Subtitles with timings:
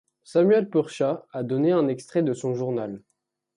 [0.23, 3.03] Samuel Purchas a donné un extrait de son journal.